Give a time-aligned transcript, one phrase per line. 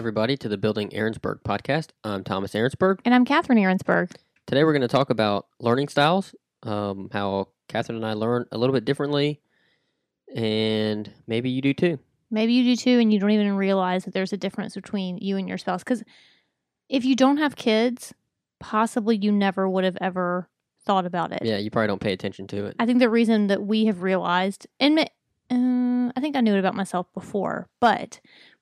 [0.00, 1.88] Everybody, to the Building Aaronsburg podcast.
[2.04, 3.00] I'm Thomas Aaronsburg.
[3.04, 4.10] And I'm Catherine Aaronsburg.
[4.46, 8.56] Today, we're going to talk about learning styles, um, how Catherine and I learn a
[8.56, 9.42] little bit differently,
[10.34, 11.98] and maybe you do too.
[12.30, 15.36] Maybe you do too, and you don't even realize that there's a difference between you
[15.36, 15.84] and your spouse.
[15.84, 16.02] Because
[16.88, 18.14] if you don't have kids,
[18.58, 20.48] possibly you never would have ever
[20.86, 21.42] thought about it.
[21.44, 22.76] Yeah, you probably don't pay attention to it.
[22.78, 26.58] I think the reason that we have realized, and uh, I think I knew it
[26.58, 28.18] about myself before, but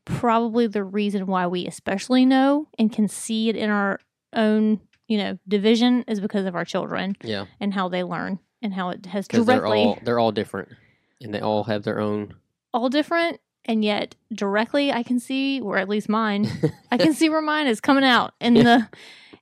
[0.08, 4.00] probably the reason why we especially know and can see it in our
[4.32, 8.74] own, you know, division is because of our children Yeah, and how they learn and
[8.74, 10.70] how it has because they're directly all they're all different,
[11.20, 12.34] and they all have their own.
[12.74, 16.48] all different and yet directly I can see or at least mine
[16.92, 18.62] I can see where mine is coming out in Yeah.
[18.62, 18.88] the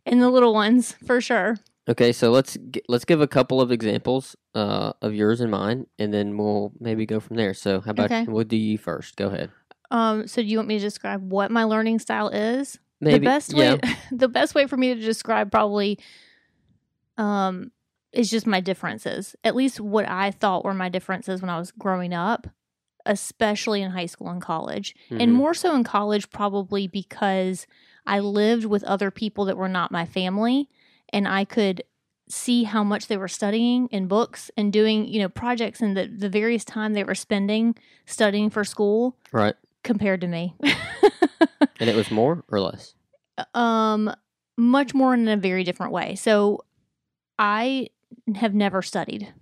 [0.04, 1.56] in the little ones for sure.
[1.88, 5.86] Okay, so let's g- let's give a couple of examples uh, of yours and mine,
[6.00, 7.54] and then we'll maybe go from there.
[7.54, 8.24] So, how about Okay.
[8.26, 9.14] we'll do you first?
[9.16, 9.50] Go ahead.
[9.90, 12.78] Um so do you want me to describe what my learning style is?
[13.00, 13.74] Maybe the best yeah.
[13.74, 15.98] way the best way for me to describe probably
[17.18, 17.70] um
[18.12, 19.36] is just my differences.
[19.44, 22.46] At least what I thought were my differences when I was growing up,
[23.04, 24.94] especially in high school and college.
[25.10, 25.34] And Mhm.
[25.34, 27.66] more so in college probably because
[28.06, 30.70] I lived with other people that were not my family
[31.10, 31.82] and I could
[32.28, 36.06] see how much they were studying in books and doing, you know, projects and the,
[36.06, 37.76] the various time they were spending
[38.06, 39.54] studying for school right,
[39.86, 40.54] compared to me.
[41.80, 42.94] and it was more or less.
[43.54, 44.12] um
[44.58, 46.14] much more in a very different way.
[46.16, 46.60] So
[47.38, 47.88] i
[48.34, 49.32] have never studied.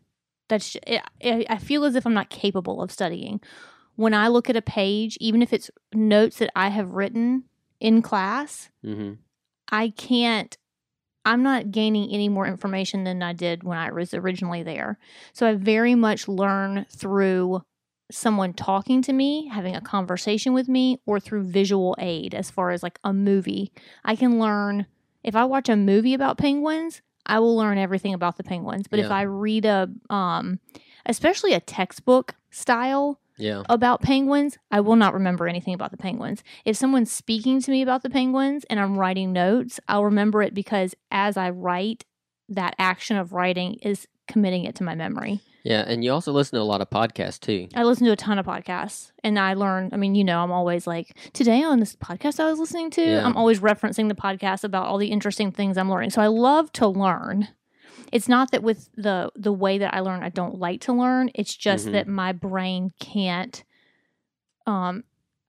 [0.48, 3.40] That's I, I feel as if i'm not capable of studying.
[3.96, 7.44] When i look at a page even if it's notes that i have written
[7.80, 9.12] in class hmm
[9.70, 10.56] i can't
[11.24, 14.98] i'm not gaining any more information than i did when i was originally there.
[15.32, 17.62] So i very much learn through
[18.10, 22.70] someone talking to me having a conversation with me or through visual aid as far
[22.70, 23.72] as like a movie
[24.04, 24.86] i can learn
[25.22, 28.98] if i watch a movie about penguins i will learn everything about the penguins but
[28.98, 30.58] if i read a um
[31.06, 36.44] especially a textbook style Yeah, about penguins, I will not remember anything about the penguins.
[36.64, 40.54] If someone's speaking to me about the penguins and I'm writing notes, I'll remember it
[40.54, 42.04] because as I write,
[42.48, 45.40] that action of writing is committing it to my memory.
[45.64, 47.66] Yeah, and you also listen to a lot of podcasts too.
[47.74, 49.90] I listen to a ton of podcasts and I learn.
[49.92, 53.02] I mean, you know, I'm always like, today on this podcast I was listening to,
[53.02, 53.26] Yeah.
[53.26, 56.10] I'm always referencing the podcast about all the interesting things I'm learning.
[56.10, 57.48] So I love to learn.
[58.12, 61.30] It's not that with the the way that I learn, I don't like to learn.
[61.34, 61.92] It's just Mhm.
[61.92, 63.64] that my brain can't.
[64.66, 65.04] Um,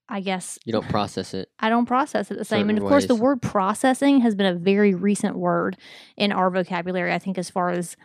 [0.08, 1.50] I guess You don't process it.
[1.60, 2.70] I don't process it the same.
[2.70, 5.78] and of course, the word processing has been a very recent word
[6.16, 7.98] in our vocabulary, I think, as far as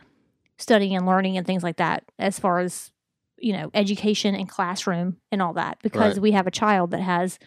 [0.60, 2.92] studying and learning and things like that, as far as,
[3.38, 6.22] you know, education and classroom and all that, because Right.
[6.22, 7.38] we have a child that has,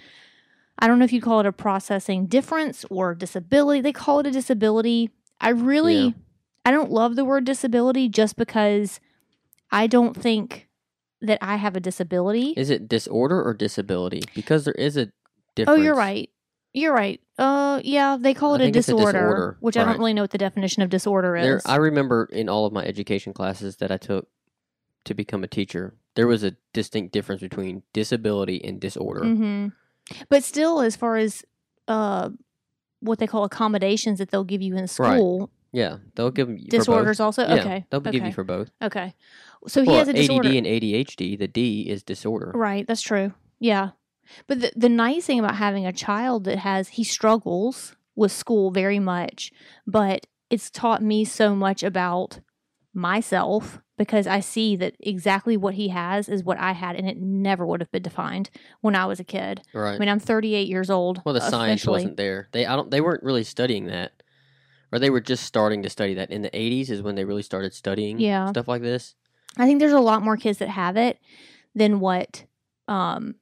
[0.80, 3.80] I don't know if you'd call it a processing difference or disability.
[3.82, 5.12] They call it a disability.
[5.40, 6.12] I really, Yeah.
[6.66, 9.00] I don't love the word disability just because
[9.72, 10.68] I don't think
[11.22, 12.54] that I have a disability.
[12.58, 14.22] Is it disorder or disability?
[14.34, 15.12] Because there is a
[15.56, 15.80] difference.
[15.80, 16.30] Oh, you're right.
[16.74, 17.22] You're right.
[17.38, 20.24] Uh, yeah, they call it a it's a disorder, disorder, which I don't really know
[20.24, 21.64] what the definition of disorder There, is.
[21.66, 24.28] I remember in all of my education classes that I took
[25.06, 29.24] to become a teacher, there was a distinct difference between disability and disorder.
[29.24, 29.68] hmm
[30.30, 31.44] But still, as far as
[31.88, 32.30] uh,
[33.02, 37.20] what they call accommodations that they'll give you in school, Yeah, they'll give you disorders
[37.20, 37.44] also.
[37.48, 38.70] Yeah, Okay, they'll okay, give you for both.
[38.82, 39.14] okay.
[39.68, 40.48] So he Well, has a disorder.
[40.50, 41.38] ADD and ADHD.
[41.38, 42.52] The D is disorder.
[42.56, 43.34] Right, that's true.
[43.60, 43.92] Yeah.
[44.48, 48.72] But the, the nice thing about having a child that has, he struggles with school
[48.72, 49.52] very much,
[49.88, 52.40] but it's taught me so much about
[52.94, 57.18] myself because I see that exactly what he has is what I had, and it
[57.18, 58.50] never would have been defined
[58.82, 59.62] when I was a kid.
[59.74, 59.96] Right.
[59.96, 61.22] I mean, I'm 38 years old.
[61.26, 62.50] well, the science wasn't there.
[62.52, 62.90] They I don't.
[62.92, 64.24] They weren't really studying that,
[64.92, 66.32] or they were just starting to study that.
[66.32, 68.50] In the '80s is when they really started studying Yeah.
[68.50, 69.16] stuff like this.
[69.58, 71.20] I think there's a lot more kids that have it
[71.76, 72.46] than what
[72.88, 73.36] um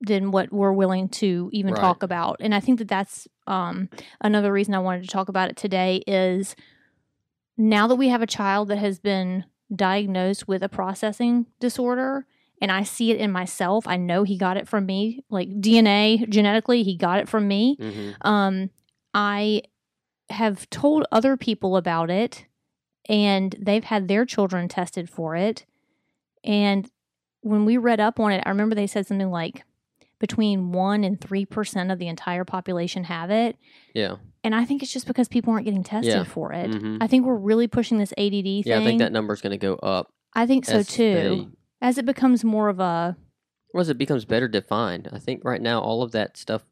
[0.00, 1.80] than what we're willing to even Right.
[1.80, 2.36] talk about.
[2.40, 3.88] And I think that that's um
[4.20, 6.54] another reason I wanted to talk about it today is
[7.56, 12.26] now that we have a child that has been diagnosed with a processing disorder
[12.60, 16.28] and I see it in myself, I know he got it from me, like DNA
[16.28, 18.70] genetically, he got it from me hmm um,
[19.14, 19.62] I
[20.30, 22.44] have told other people about it,
[23.08, 25.64] and they've had their children tested for it.
[26.44, 26.88] And
[27.40, 29.64] when we read up on it, I remember they said something like
[30.18, 33.56] between 1 and 3% of the entire population have it.
[33.94, 34.16] Yeah.
[34.44, 36.24] And I think it's just because people aren't getting tested Yeah.
[36.24, 36.70] for it.
[36.70, 36.98] Mhm.
[37.00, 38.70] I think we're really pushing this ADD thing.
[38.72, 40.10] Yeah, I think that number's going to go up.
[40.34, 41.14] I think so too.
[41.14, 41.46] they-
[41.80, 43.16] as it becomes more of a
[43.72, 46.64] Well, as it becomes better defined, I think right now all of that stuff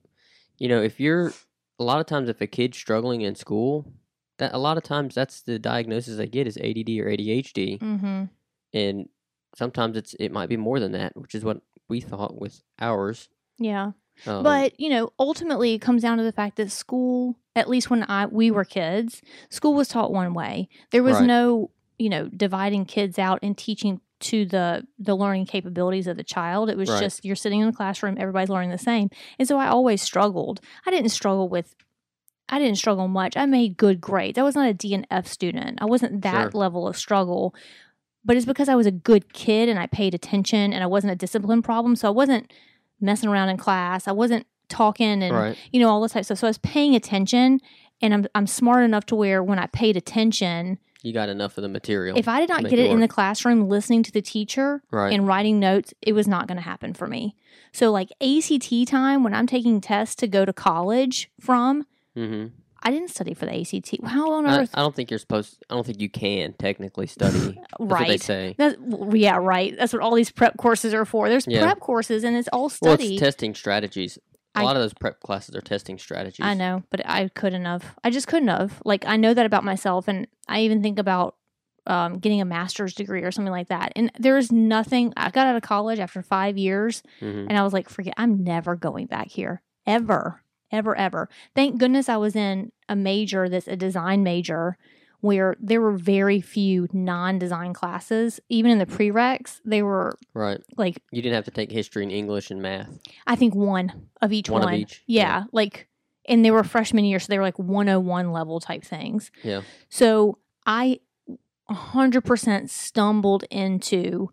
[0.58, 1.34] you know, if you're
[1.78, 3.92] a lot of times if a kid's struggling in school,
[4.38, 8.25] that a lot of times that's the diagnosis they get is ADD or ADHD, Mm-hmm.
[8.72, 9.08] and
[9.54, 13.28] sometimes it's it might be more than that, which is what we thought with ours.
[13.58, 13.93] Yeah.
[14.26, 17.91] Um, But you know, ultimately, it comes down to the fact that school, at least
[17.91, 20.69] when I we were kids, school was taught one way.
[20.91, 21.26] There was Right.
[21.26, 26.25] no, you know, dividing kids out and teaching to the the learning capabilities of the
[26.25, 26.70] child.
[26.70, 27.00] It was Right.
[27.00, 30.61] just you're sitting in the classroom, everybody's learning the same, and so I always struggled.
[30.87, 31.75] I didn't struggle with.
[32.49, 33.37] I didn't struggle much.
[33.37, 34.38] I made good grades.
[34.38, 35.81] I was not a D and F student.
[35.82, 36.61] I wasn't that Sure.
[36.61, 37.55] level of struggle.
[38.25, 41.12] But it's because I was a good kid and I paid attention and I wasn't
[41.12, 41.94] a discipline problem.
[41.97, 42.52] So I wasn't
[43.00, 44.08] messing around in class.
[44.08, 46.38] I wasn't talking and right, you know all this type of stuff.
[46.38, 47.60] So I was paying attention,
[48.00, 51.62] and I'm I'm smart enough to where when I paid attention, you got enough of
[51.62, 52.19] the material.
[52.19, 55.12] if I did not get it it in the classroom, listening to the teacher right,
[55.12, 57.37] and writing notes, it was not going to happen for me.
[57.72, 62.46] So like ACT time when I'm taking tests to go to college from, hmm
[62.87, 63.97] I didn't study for the ACT.
[64.05, 64.71] How on I, earth?
[64.73, 65.62] I don't think you're supposed.
[65.69, 67.61] I don't think you can technically study.
[67.79, 68.23] What they right.
[68.23, 68.55] say.
[68.56, 68.77] That's,
[69.12, 69.77] yeah, right.
[69.77, 71.29] That's what all these prep courses are for.
[71.29, 71.62] There's Yeah.
[71.65, 73.03] prep courses, and it's all study.
[73.05, 74.19] Well, it's testing strategies.
[74.55, 76.47] A I- lot of those prep classes are testing strategies.
[76.47, 77.85] I know, but I couldn't have.
[78.05, 78.81] I just couldn't have.
[78.85, 81.35] Like I know that about myself, and I even think about
[81.88, 83.93] um, getting a master's degree or something like that.
[83.97, 85.12] And there is nothing.
[85.17, 88.15] I got out of college after five years, hmm and I was like, forget.
[88.17, 91.28] I'm never going back here ever, ever, ever.
[91.54, 94.76] Thank goodness I was in a major that's a design major.
[95.20, 99.16] Where there were very few non-design classes, even in the mm-hmm.
[99.16, 100.60] prereqs, they were Right.
[100.76, 102.90] like You didn't have to take history and English and math.
[103.26, 104.74] I think one of each One one.
[104.74, 105.44] of each, Yeah, yeah.
[105.52, 105.88] like
[106.26, 109.30] and they were freshman year, so they were like 101 level type things.
[109.42, 109.62] Yeah.
[109.88, 111.00] So I
[111.70, 114.30] 100% stumbled into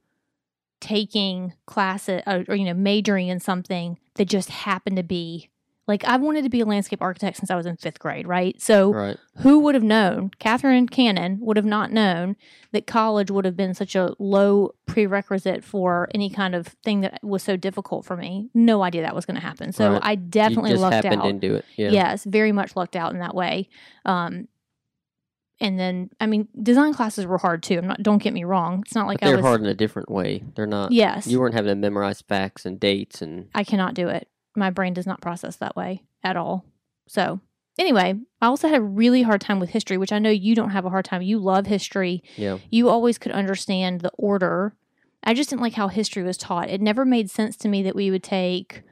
[0.79, 5.49] taking classes or, or, you know majoring in something that just happened to be
[5.87, 8.59] like I wanted to be a landscape architect since I was in fifth grade, right?
[8.61, 9.17] So Right.
[9.39, 10.31] who would have known?
[10.39, 12.37] Catherine Cannon would have not known
[12.71, 17.19] that college would have been such a low prerequisite for any kind of thing that
[17.21, 18.49] was so difficult for me.
[18.53, 19.73] No idea that was going to happen.
[19.73, 20.01] So Right.
[20.03, 21.25] I definitely lucked out.
[21.25, 21.65] into it.
[21.75, 21.89] Yeah.
[21.91, 23.67] Yes, very much lucked out in that way.
[24.05, 24.47] Um,
[25.59, 27.77] and then, I mean, design classes were hard too.
[27.77, 28.01] I'm not.
[28.03, 28.83] Don't get me wrong.
[28.85, 29.45] It's not like But I they're was.
[29.45, 30.43] hard in a different way.
[30.55, 30.91] They're not.
[30.91, 34.27] Yes, You weren't having to memorize facts and dates and I cannot do it.
[34.55, 36.65] My brain does not process that way at all.
[37.07, 37.39] So,
[37.77, 40.69] anyway, I also had a really hard time with history, which I know you don't
[40.71, 41.21] have a hard time.
[41.21, 42.23] You love history.
[42.35, 42.59] yeah.
[42.69, 44.75] You always could understand the order.
[45.23, 46.69] I just didn't like how history was taught.
[46.69, 48.83] It never made sense to me that we would take,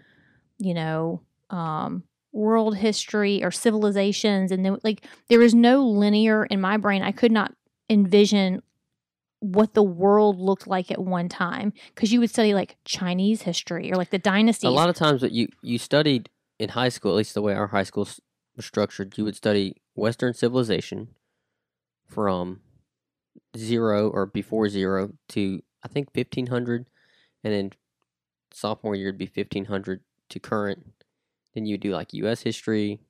[0.58, 6.62] you know, um, world history or civilizations, and then like there was no linear in
[6.62, 7.04] my brain.
[7.04, 7.54] I could not
[7.90, 8.62] envision
[9.42, 13.92] what the world looked like at one time because you would study like Chinese history
[13.92, 14.68] or like the dynasties.
[14.68, 16.30] A lot of times that you you studied
[16.60, 18.08] in high school, at least the way our high school
[18.56, 21.10] was structured, you would study Western civilization
[22.08, 22.62] from
[23.58, 26.86] zero or before zero to I think fifteen hundred,
[27.44, 27.72] and then
[28.54, 30.86] sophomore year would be fifteen hundred to current.
[31.56, 32.44] Then you do like U.S.
[32.44, 33.02] history,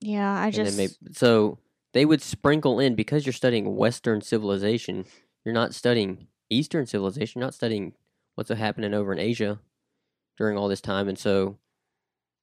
[0.00, 1.58] yeah, I just maybe so
[1.92, 5.06] they would sprinkle in because you're studying Western civilization.
[5.44, 7.40] You're not studying Eastern civilization.
[7.40, 7.92] You're not studying
[8.34, 9.60] what's happening over in Asia
[10.38, 11.58] during all this time, and so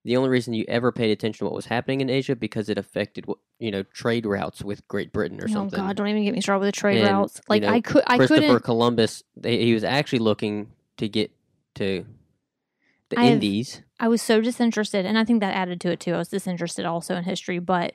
[0.03, 2.77] the only reason you ever paid attention to what was happening in Asia because it
[2.77, 5.79] affected what you know trade routes with Great Britain or oh something.
[5.79, 7.37] Oh God, don't even get me started with the trade And, routes.
[7.37, 8.49] you Like know, I could, I Christopher couldn't.
[8.49, 11.31] Christopher Columbus, they, he was actually looking to get
[11.75, 12.05] to
[13.09, 13.81] the I have- Indies.
[13.99, 16.13] I was so disinterested, and I think that added to it too.
[16.13, 17.93] I was disinterested also in history, but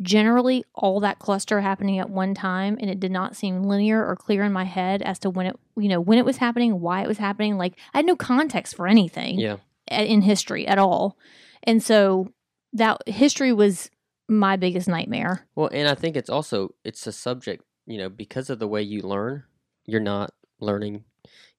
[0.00, 4.16] generally, all that cluster happening at one time, and it did not seem linear or
[4.16, 7.02] clear in my head as to when it, you know, when it was happening, why
[7.02, 7.56] it was happening.
[7.56, 9.56] Like I had no context for anything Yeah,
[9.90, 11.16] in history at all,
[11.62, 12.28] and so
[12.72, 13.90] that history was
[14.28, 15.46] my biggest nightmare.
[15.54, 18.82] Well, and I think it's also it's a subject, you know, because of the way
[18.82, 19.44] you learn,
[19.84, 21.04] you're not learning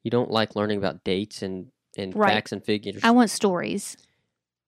[0.04, 1.68] you don't like learning about dates and
[1.98, 2.32] and Right.
[2.32, 3.02] facts and figures.
[3.04, 3.98] I want stories.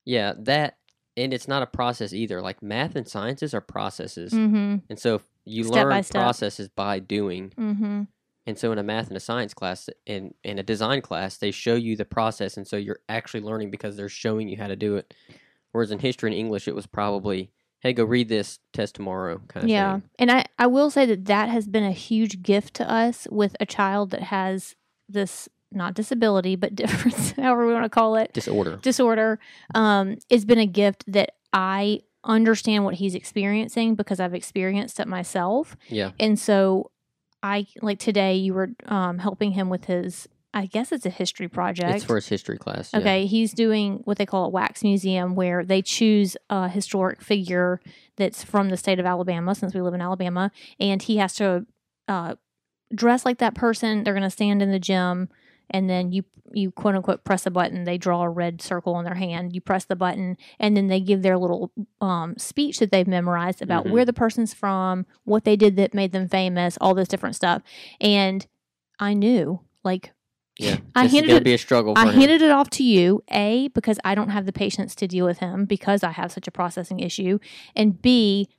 [0.04, 0.79] yeah, that
[1.20, 2.42] and it's not a process either.
[2.42, 4.32] Like math and sciences are processes.
[4.34, 4.78] Mm-hmm.
[4.90, 6.22] And so you Step learn step.
[6.22, 7.52] processes by doing.
[7.58, 8.04] Mm-hmm.
[8.46, 11.52] And so in a math and a science class and in a design class, they
[11.52, 14.76] show you the process and so you're actually learning because they're showing you how to
[14.76, 15.14] do it.
[15.72, 19.66] Whereas in history and English it was probably, hey, go read this test tomorrow kind
[19.66, 19.94] of Yeah.
[19.96, 20.04] thing.
[20.18, 23.56] And I, I will say that that has been a huge gift to us with
[23.60, 24.76] a child that has
[25.08, 28.78] this, not disability, but difference, however we want to call it, Disorder.
[28.78, 29.40] disorder.
[29.76, 35.08] Um, it's been a gift that I understand what he's experiencing because I've experienced it
[35.08, 35.78] myself.
[35.88, 36.12] Yeah.
[36.20, 36.92] And so
[37.42, 41.48] I, like today, you were um, helping him with his I guess it's a history
[41.48, 41.98] project.
[41.98, 42.90] It's for his history class.
[42.92, 43.00] yeah.
[43.00, 47.80] Okay, he's doing what they call a wax museum, where they choose a historic figure
[48.18, 51.68] that's from the state of Alabama, since we live in Alabama, and he has to
[52.08, 52.34] uh,
[52.94, 54.04] dress like that person.
[54.04, 55.30] They're going to stand in the gym,
[55.70, 57.84] and then you you quote unquote press a button.
[57.84, 59.54] They draw a red circle on their hand.
[59.54, 61.72] You press the button, and then they give their little
[62.02, 63.92] um, speech that they've memorized about Mhm.
[63.92, 67.62] where the person's from, what they did that made them famous, all this different stuff.
[68.02, 68.48] And
[69.00, 70.12] I knew, like,
[70.58, 70.78] Yeah.
[70.96, 72.16] I handed it- be a struggle I him.
[72.16, 75.38] handed it off to you, A, because I don't have the patience to deal with
[75.40, 77.38] him because I have such a processing issue.
[77.76, 78.50] And B,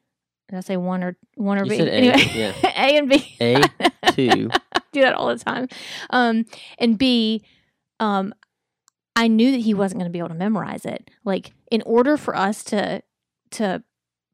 [0.48, 1.76] did I say one or one or You B?
[1.76, 2.52] said A, anyway, yeah.
[2.64, 3.36] A and B.
[3.40, 3.64] A
[4.12, 4.48] two.
[4.92, 5.68] do that all the time.
[6.10, 6.44] Um,
[6.78, 7.44] and B,
[7.98, 8.34] um,
[9.16, 11.10] I knew that he wasn't going to be able to memorize it.
[11.24, 13.02] Like, in order for us to
[13.52, 13.82] to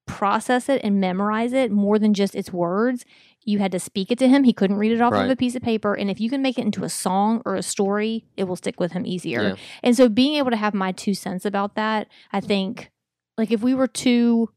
[0.07, 3.05] process it and memorize it more than just its words,
[3.45, 4.45] you had to speak it to him.
[4.45, 5.95] He couldn't read it off of a piece of paper.
[5.95, 8.79] And if you can make it into a song or a story, it will stick
[8.79, 9.43] with him easier.
[9.43, 9.55] Yeah.
[9.83, 12.91] And so being able to have my two cents about that, I think
[13.39, 14.51] like if we were two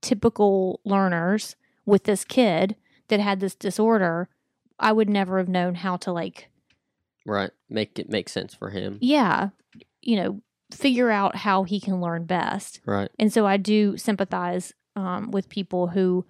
[0.00, 2.76] typical learners with this kid
[3.08, 4.28] that had this disorder,
[4.80, 6.48] I would never have known how to like
[7.26, 7.50] Right.
[7.68, 8.98] Make it make sense for him.
[9.00, 9.50] yeah,
[10.02, 10.40] you know,
[10.72, 12.80] figure out how he can learn best.
[12.86, 13.10] Right.
[13.18, 16.24] And so I do sympathize um, with people who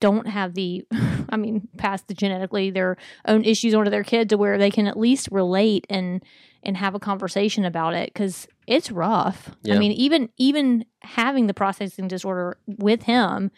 [0.00, 0.86] don't have the,
[1.28, 2.96] I mean, pass the genetically their
[3.26, 6.24] own issues onto their kid to where they can at least relate and
[6.62, 9.50] and have a conversation about it because it's rough.
[9.62, 9.74] Yeah.
[9.74, 13.50] I mean, even even having the processing disorder with him,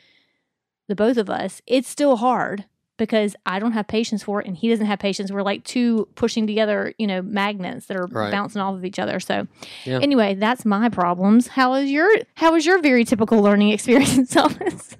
[0.88, 2.64] the both of us, it's still hard
[2.99, 5.31] because I don't have patience for it and he doesn't have patience.
[5.31, 8.31] We're like two pushing together, you know, magnets that are Right.
[8.31, 9.21] bouncing off of each other.
[9.21, 9.47] So
[9.85, 10.00] Yeah.
[10.03, 11.49] anyway, that's my problems.
[11.49, 14.97] How is your how is your very typical learning experience, Elvis?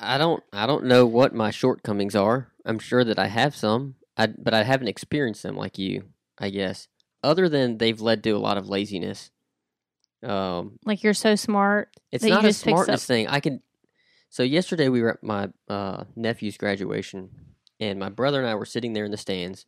[0.00, 2.48] I don't I don't know what my shortcomings are.
[2.64, 6.04] I'm sure that I have some, I, but I haven't experienced them like you,
[6.38, 6.88] I guess.
[7.22, 9.30] Other than they've led to a lot of laziness.
[10.22, 11.90] Um, like you're so smart.
[12.10, 13.28] it's not a smartness thing.
[13.28, 13.60] I can.
[14.36, 17.30] So yesterday we were at my uh, nephew's graduation,
[17.80, 19.64] and my brother and I were sitting there in the stands.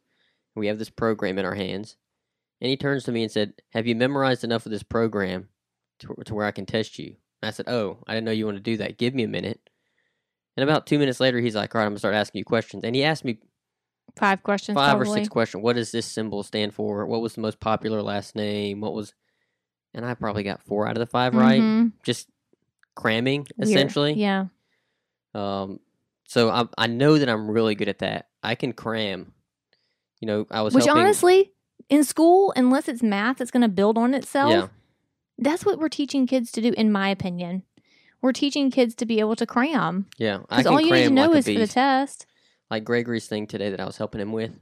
[0.54, 1.96] We have this program in our hands,
[2.60, 5.48] and he turns to me and said, "Have you memorized enough of this program
[6.00, 8.44] to, to where I can test you?" And I said, "Oh, I didn't know you
[8.44, 8.98] want to do that.
[8.98, 9.70] Give me a minute."
[10.54, 12.84] And about two minutes later, he's like, "All right, I'm gonna start asking you questions."
[12.84, 13.38] And he asked me
[14.16, 14.76] Five questions.
[14.76, 15.12] five probably.
[15.12, 15.62] or six questions.
[15.62, 17.06] What does this symbol stand for?
[17.06, 18.82] What was the most popular last name?
[18.82, 19.14] What was?
[19.94, 21.58] And I probably got four out of the 5 right.
[21.58, 21.92] Mhm.
[22.02, 22.28] Just
[22.94, 23.70] cramming Weird.
[23.70, 24.12] essentially.
[24.12, 24.48] Yeah.
[25.38, 25.80] Um,
[26.26, 28.28] so I I know that I'm really good at that.
[28.42, 29.32] I can cram.
[30.20, 31.52] You know, I was Which helping, honestly,
[31.88, 34.68] in school, unless it's math that's going to build on itself, yeah,
[35.38, 36.72] that's what we're teaching kids to do.
[36.76, 37.62] In my opinion,
[38.20, 40.38] we're teaching kids to be able to cram yeah.
[40.38, 42.26] Because all you need to know like is for the test.
[42.70, 44.52] like Gregory's thing today that I was helping him with.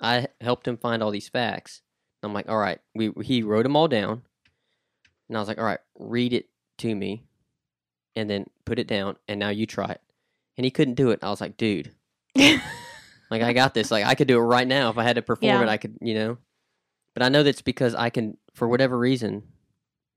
[0.00, 1.82] I helped him find all these facts.
[2.22, 4.22] I'm like, all right, we he wrote them all down,
[5.28, 6.46] and I was like, all right, read it
[6.78, 7.24] to me,
[8.16, 10.00] and then put it down, and now you try it.
[10.56, 11.20] And he couldn't do it.
[11.22, 11.92] I was like, dude,
[12.36, 13.90] like I got this.
[13.90, 15.62] Like I could do it right now if I had to perform Yeah.
[15.62, 15.68] it.
[15.68, 16.38] I could, you know.
[17.14, 19.42] But I know that's because I can, for whatever reason,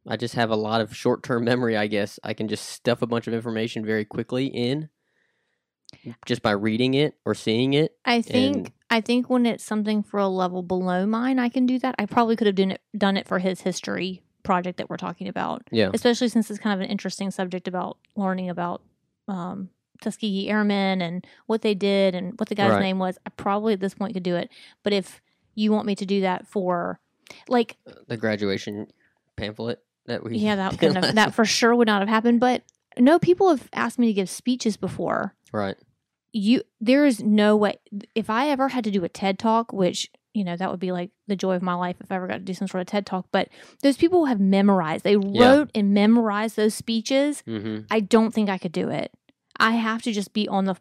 [0.07, 1.75] I just have a lot of short-term memory.
[1.77, 4.89] I guess I can just stuff a bunch of information very quickly in,
[6.25, 7.95] just by reading it or seeing it.
[8.05, 11.65] I think And- I think when it's something for a level below mine, I can
[11.65, 11.95] do that.
[11.97, 15.27] I probably could have done it done it for his history project that we're talking
[15.27, 15.89] about, Yeah.
[15.93, 18.81] especially since it's kind of an interesting subject about learning about
[19.27, 19.69] um,
[20.01, 22.81] Tuskegee Airmen and what they did and what the guy's Right.
[22.81, 23.17] name was.
[23.25, 24.49] I probably at this point could do it,
[24.83, 25.21] but if
[25.55, 26.99] you want me to do that for
[27.47, 28.87] like the graduation
[29.37, 32.63] pamphlet that we yeah that have, last- that for sure would not have happened but
[32.99, 35.75] no people have asked me to give speeches before right
[36.33, 37.75] you there is no way
[38.15, 40.91] if i ever had to do a ted talk which you know that would be
[40.91, 42.87] like the joy of my life if i ever got to do some sort of
[42.87, 43.49] ted talk but
[43.81, 45.41] those people have memorized they Yeah.
[45.49, 47.85] wrote and memorized those speeches mm-hmm.
[47.91, 49.11] i don't think i could do it.
[49.59, 50.75] I have to just be on the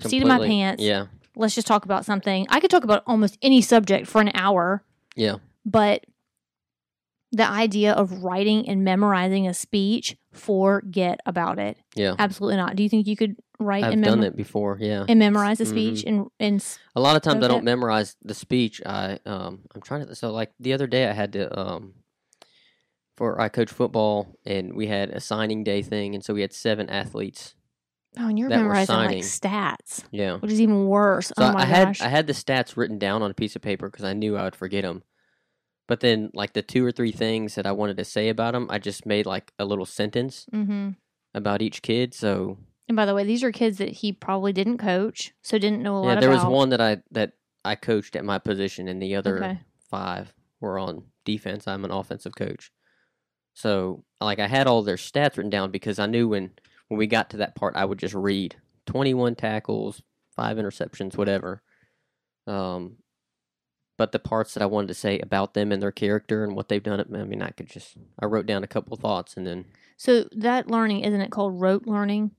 [0.00, 0.82] seat of my pants.
[0.82, 1.06] Yeah.
[1.36, 2.46] Let's just talk about something.
[2.50, 4.82] I could talk about almost any subject for an hour.
[5.14, 5.36] Yeah.
[5.64, 6.04] But
[7.30, 11.78] the idea of writing and memorizing a speech forget about it.
[11.94, 12.16] Yeah.
[12.18, 12.74] Absolutely not.
[12.74, 15.04] Do you think you could write i've and, done it before yeah.
[15.08, 15.68] and memorize a Mhm.
[15.68, 18.80] speech and and s- a lot of times i don't memorize the speech.
[18.84, 21.94] I um i'm trying to so like the other day i had to um
[23.16, 26.52] for i coach football and we had a signing day thing and so we had
[26.52, 27.54] seven athletes
[28.18, 30.36] oh and you're memorizing like stats yeah.
[30.38, 31.28] which is even worse.
[31.28, 33.62] So oh my I had I had the stats written down on a piece of
[33.62, 35.02] paper because I knew I would forget them.
[35.86, 38.66] But then, like the two or three things that I wanted to say about them,
[38.70, 40.90] I just made like a little sentence hmm
[41.34, 42.14] about each kid.
[42.14, 45.82] So and by the way these are kids that he probably didn't coach so didn't
[45.82, 46.14] know a lot about.
[46.14, 47.32] yeah, there was one that I that
[47.64, 49.58] I coached at my position, and the other Okay.
[49.90, 51.68] five were on defense.
[51.68, 52.72] I'm an offensive coach,
[53.54, 56.52] so like I had all their stats written down because I knew when
[56.88, 60.02] when we got to that part, I would just read 21 tackles,
[60.34, 61.62] five interceptions, whatever.
[62.46, 62.96] Um,
[63.98, 66.68] but the parts that I wanted to say about them and their character and what
[66.68, 69.64] they've done, I mean, I could just I wrote down a couple thoughts and then
[69.96, 72.30] So that learning isn't it called rote learning?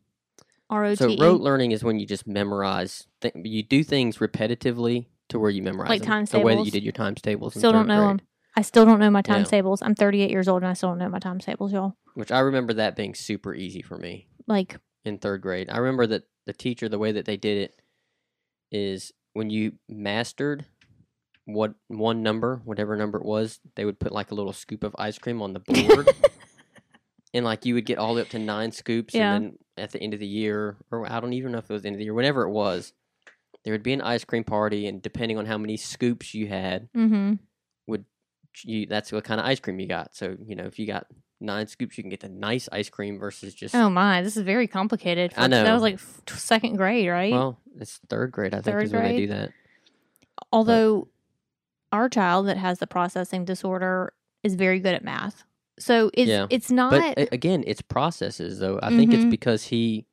[0.69, 3.07] R O T So rote learning is when you just memorize.
[3.21, 6.07] Th- you do things repetitively to where you memorize Like them.
[6.09, 7.55] times the way that you did your times tables.
[7.55, 8.27] in Still don't know grade, them.
[8.55, 9.59] I still don't know my times Yeah.
[9.59, 9.81] tables.
[9.81, 11.95] I'm 38 years old and I still don't know my times tables, y'all.
[12.15, 15.69] Which I remember that being super easy for me Like in third grade.
[15.69, 17.81] I remember that the teacher, the way that they did it,
[18.71, 20.65] is when you mastered
[21.45, 24.95] what one number, whatever number it was, they would put like a little scoop of
[24.99, 26.09] ice cream on the board.
[27.31, 29.35] And like you would get all the way up to nine scoops, Yeah.
[29.35, 31.73] and then at the end of the year, or I don't even know if it
[31.73, 32.93] was the end of the year, whenever it was,
[33.63, 36.89] there would be an ice cream party, and depending on how many scoops you had,
[36.95, 37.33] mm-hmm.
[38.63, 40.15] you that's what kind of ice cream you got.
[40.15, 41.07] So you know, if you got
[41.41, 44.43] nine scoops, you can get the nice ice cream versus just Oh my, this is
[44.43, 45.33] very complicated.
[45.37, 47.31] I know That was like second grade, right?
[47.31, 48.53] well, it's third grade.
[48.53, 49.51] I think Third is when they do that.
[50.51, 51.07] Although
[51.91, 55.43] our child that has the processing disorder is very good at math.
[55.79, 56.47] So it's Yeah.
[56.49, 58.79] it's not But again, it's processes though.
[58.83, 59.29] I think it's Mhm.
[59.31, 60.05] because he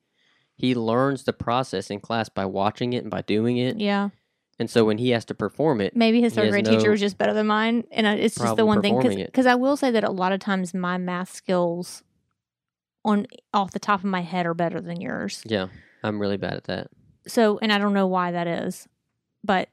[0.55, 4.09] he learns the process in class by watching it and by doing it, yeah.
[4.57, 7.17] and so when he has to perform it, Maybe his third grade teacher was just
[7.19, 10.09] better than mine, and it's just the one thing because I will say that a
[10.09, 12.01] lot of times my math skills
[13.05, 15.43] on off the top of my head are better than yours.
[15.45, 15.67] yeah,
[16.03, 16.87] I'm really bad at that.
[17.27, 18.87] So, and I don't know why that is,
[19.43, 19.69] but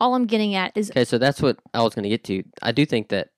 [0.00, 2.44] all I'm getting at is Okay, so that's what I was going to get to.
[2.62, 3.30] I do think that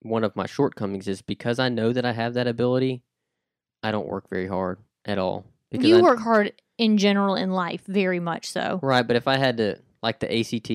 [0.00, 3.02] one of my shortcomings is because I know that I have that ability,
[3.82, 5.44] I don't work very hard at all.
[5.70, 8.78] Because you I, work hard in general in life, very much so.
[8.82, 10.70] right, but if I had to like the ACT,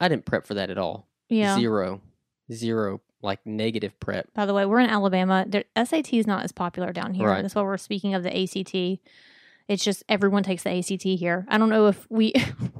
[0.00, 1.08] I didn't prep for that at all.
[1.28, 1.56] Yeah.
[1.56, 2.00] Zero,
[2.52, 4.32] zero, like negative prep.
[4.34, 5.44] By the way, we're in Alabama.
[5.46, 7.28] There, SAT is not as popular down here.
[7.28, 7.42] Right.
[7.42, 9.00] That's why we're speaking of the ACT.
[9.68, 11.46] It's just everyone takes the ACT here.
[11.48, 12.32] I don't know if we,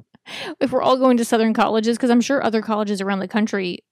[0.60, 3.84] if we're all going to Southern colleges, because I'm sure other colleges around the country.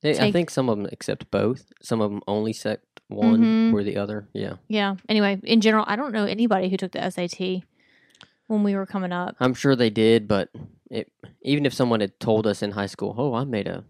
[0.00, 1.72] They- I think some of them accept both.
[1.82, 3.74] Some of them only accept one Mhm.
[3.74, 4.28] or the other.
[4.32, 4.96] Yeah, Yeah.
[5.08, 7.64] Anyway, in general, I don't know anybody who took the SAT
[8.46, 9.34] when we were coming up.
[9.40, 10.50] I'm sure they did, but
[10.90, 11.10] it,
[11.42, 13.84] even if someone had told us in high school, "Oh, I made a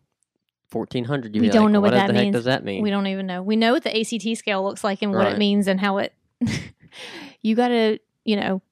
[0.71, 2.35] 1400," you'd We don't like, know what what that the heck means.
[2.37, 2.83] does that mean?
[2.83, 3.43] We don't even know.
[3.43, 6.13] We know what the ACT scale looks like and what it means and how it.
[7.43, 8.63] you got to, you know,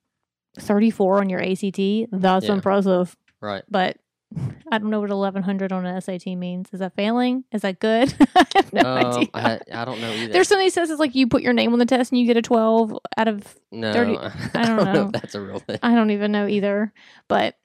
[0.59, 2.07] 34 on your ACT.
[2.13, 2.53] That's Yeah.
[2.53, 3.17] impressive.
[3.41, 3.63] right.
[3.71, 3.97] But
[4.71, 6.69] I don't know what 1100 on an SAT means.
[6.73, 7.45] Is that failing?
[7.53, 8.13] Is that good?
[8.35, 9.29] I have no Um, idea.
[9.35, 10.33] I, I don't know either.
[10.33, 12.27] There's something that says it's like you put your name on the test and you
[12.27, 13.55] get a 12 out of.
[13.71, 14.93] no, 30 I, I don't know.
[14.93, 15.07] know.
[15.07, 15.79] if that's a real thing.
[15.83, 16.93] I don't even know either.
[17.29, 17.57] But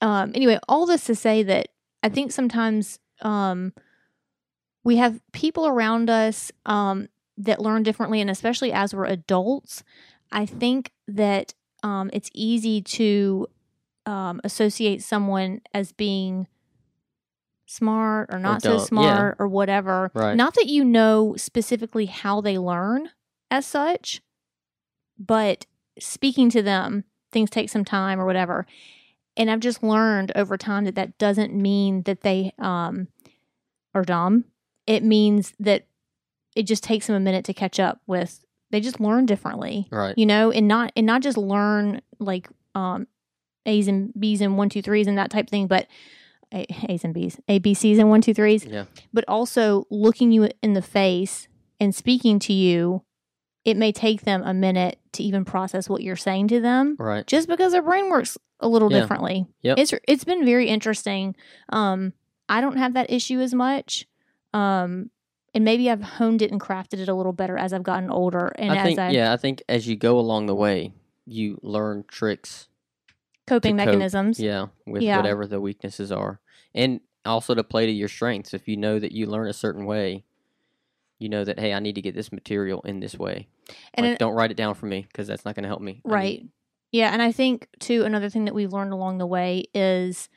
[0.00, 1.68] um, anyway, all this to say that
[2.02, 3.72] I think sometimes um,
[4.84, 9.82] we have people around us um, that learn differently, and especially as we're adults,
[10.32, 13.46] I think that um, it's easy to
[14.08, 16.46] um, associate someone as being
[17.66, 18.84] smart or not so dumb, yeah.
[18.84, 20.10] smart or whatever.
[20.14, 20.34] Right.
[20.34, 23.10] Not that you know specifically how they learn
[23.50, 24.22] as such,
[25.18, 25.66] but
[25.98, 28.66] speaking to them, things take some time or whatever.
[29.36, 33.08] And I've just learned over time that that doesn't mean that they um,
[33.94, 34.46] are dumb.
[34.86, 35.86] It means that
[36.56, 38.42] it just takes them a minute to catch up with.
[38.70, 40.16] They just learn differently Right.
[40.16, 43.06] you know, and not and not just learn like um
[43.66, 45.86] A's and B's and one two threes and that type thing, but
[46.52, 48.84] A- A's and B's, A B C's and one two threes, Yeah.
[49.12, 51.48] but also looking you in the face
[51.80, 53.02] and speaking to you.
[53.64, 57.26] It may take them a minute to even process what you're saying to them, Right.
[57.26, 59.00] just because their brain works a little Yeah.
[59.00, 59.46] differently.
[59.62, 59.78] Yep.
[59.78, 61.36] It's it's been very interesting.
[61.68, 62.14] Um,
[62.48, 64.06] I don't have that issue as much.
[64.54, 65.10] Um,
[65.52, 68.52] and maybe I've honed it and crafted it a little better as I've gotten older
[68.56, 70.94] and I as think I yeah, I think as you go along the way,
[71.26, 72.68] you learn tricks.
[73.48, 73.86] Coping cope.
[73.86, 74.38] mechanisms.
[74.40, 75.16] Yeah, with Yeah.
[75.16, 76.40] whatever the weaknesses are,
[76.74, 78.54] and also to play to your strengths.
[78.54, 80.24] If you know that you learn a certain way,
[81.18, 83.48] you know that hey, I need to get this material in this way.
[83.94, 85.82] And like, it- don't write it down for me because that's not going to help
[85.82, 86.00] me.
[86.04, 86.46] I need- Right.
[86.92, 90.28] Yeah, and I think too another thing that we've learned along the way is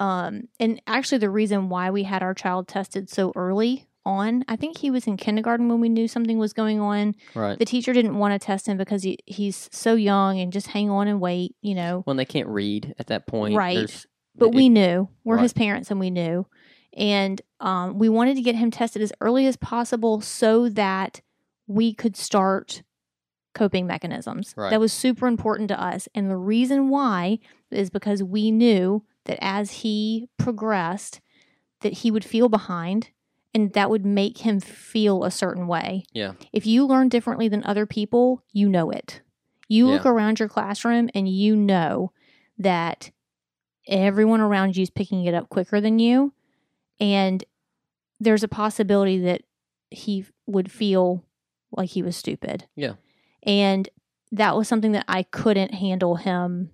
[0.00, 4.56] um and actually the reason why we had our child tested so early on, I
[4.56, 7.14] think he was in kindergarten when we knew something was going on.
[7.34, 7.58] right.
[7.58, 10.90] The teacher didn't want to test him because he, he's so young and just hang
[10.90, 12.02] on and wait, you know.
[12.04, 13.76] When they can't read at that point, Right.
[13.76, 15.08] there's- But it- we knew.
[15.24, 15.42] We're Right.
[15.42, 16.46] his parents and we knew.
[16.96, 21.20] And um, we wanted to get him tested as early as possible so that
[21.66, 22.82] we could start
[23.54, 24.54] coping mechanisms.
[24.56, 24.70] Right.
[24.70, 26.08] That was super important to us.
[26.14, 27.38] And the reason why
[27.70, 31.20] is because we knew that as he progressed,
[31.80, 33.10] that he would feel behind
[33.54, 36.04] and that would make him feel a certain way.
[36.12, 36.32] Yeah.
[36.52, 39.22] If you learn differently than other people, you know it.
[39.68, 42.12] You look around your classroom and you know
[42.58, 43.10] that
[43.86, 46.32] everyone around you is picking it up quicker than you.
[47.00, 47.42] And
[48.20, 49.42] there's a possibility that
[49.90, 51.24] he would feel
[51.72, 52.66] like he was stupid.
[52.76, 52.94] Yeah.
[53.42, 53.88] And
[54.32, 56.70] that was something that I couldn't handle him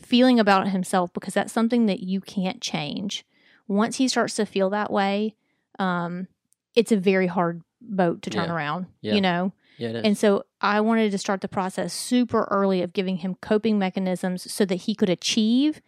[0.00, 3.24] feeling about himself because that's something that you can't change.
[3.68, 5.34] Once he starts to feel that way,
[5.80, 6.28] um,
[6.76, 8.54] it's a very hard boat to turn Yeah.
[8.54, 9.14] around, Yeah.
[9.14, 9.52] you know?
[9.78, 10.00] Yeah.
[10.04, 14.52] And so I wanted to start the process super early of giving him coping mechanisms
[14.52, 15.80] so that he could achieve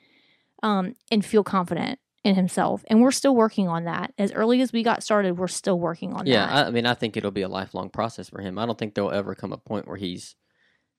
[0.63, 2.85] um, and feel confident in himself.
[2.87, 4.15] And we're still working on that.
[4.17, 6.47] As early as we got started, we're still working on yeah.
[6.47, 6.53] that.
[6.67, 8.59] I, I mean, I think it'll be a lifelong process for him.
[8.59, 10.37] I don't think there'll ever come a point where he's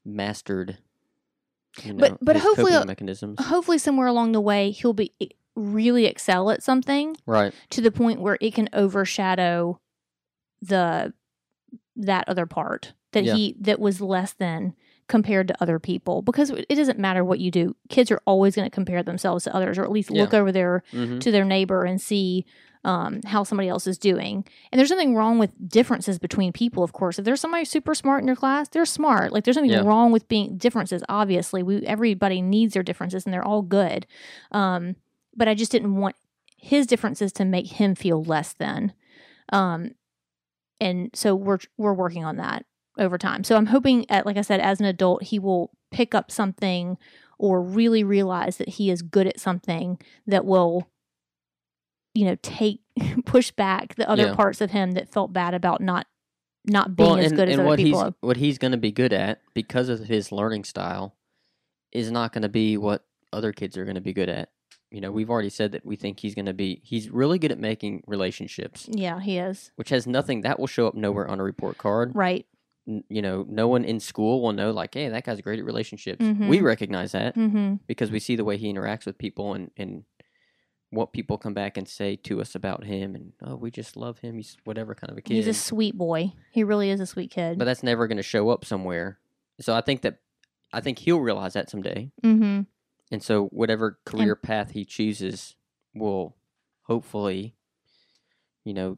[0.05, 0.77] mastered.
[1.81, 3.39] You know, But- but hopefully- mechanisms.
[3.43, 5.13] Hopefully, somewhere along the way, he'll be
[5.55, 7.53] really excel at something Right.
[7.71, 9.79] to the point where it can overshadow
[10.61, 11.13] the
[11.95, 13.35] that other part that Yeah.
[13.35, 14.73] he that was less than
[15.07, 18.65] compared to other people because it doesn't matter what you do kids are always going
[18.65, 20.21] to compare themselves to others or at least Yeah.
[20.21, 22.45] look over their hmm to their neighbor and see
[22.85, 24.43] um, how somebody else is doing.
[24.69, 27.17] And there's nothing wrong with differences between people, of course.
[27.17, 29.31] If there's somebody super smart in your class, they're smart.
[29.31, 29.83] Like there's nothing Yeah.
[29.83, 31.01] wrong with being differences.
[31.07, 34.05] Obviously, we everybody needs their differences, and they're all good.
[34.51, 34.97] Um,
[35.35, 36.15] but I just didn't want
[36.57, 38.93] his differences to make him feel less than.
[39.51, 39.91] Um,
[40.79, 42.65] and so we're we're working on that
[42.97, 43.43] over time.
[43.43, 46.97] So I'm hoping, at, like I said, as an adult, he will pick up something
[47.37, 50.87] or really realize that he is good at something that will
[52.13, 52.81] you know take
[53.25, 54.35] push back the other Yeah.
[54.35, 56.07] parts of him that felt bad about not
[56.65, 58.77] not being Well, as and, good as other what people he's what he's going to
[58.77, 61.15] be good at because of his learning style
[61.91, 64.49] is not going to be what other kids are going to be good at.
[64.93, 67.51] You know, we've already said that we think he's going to be he's really good
[67.51, 71.39] at making relationships, yeah he is which has nothing that will show up nowhere on
[71.39, 72.11] a report card.
[72.15, 72.45] right
[72.87, 75.65] N- You know, no one in school will know like, hey, that guy's great at
[75.65, 76.21] relationships.
[76.23, 76.61] We Mhm.
[76.63, 80.03] recognize that mm-hmm because we see the way he interacts with people and and
[80.91, 84.19] what people come back and say to us about him and oh, we just love
[84.19, 84.35] him.
[84.35, 85.33] He's whatever kind of a kid.
[85.33, 88.29] he's a sweet boy he really is a sweet kid but that's never going to
[88.35, 89.17] show up somewhere.
[89.59, 90.19] So I think that
[90.71, 92.61] I think he'll realize that someday, mm-hmm
[93.13, 95.55] and so whatever career path he chooses
[95.93, 96.35] will
[96.81, 97.55] hopefully,
[98.65, 98.97] you know,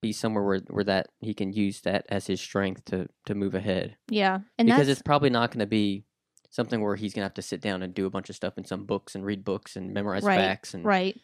[0.00, 3.54] be somewhere where where that he can use that as his strength to to move
[3.54, 3.96] ahead.
[4.08, 6.04] yeah and because it's probably not going to be
[6.50, 8.56] something where he's going to have to sit down and do a bunch of stuff
[8.56, 11.20] in some books and read books and memorize Right, facts and Right.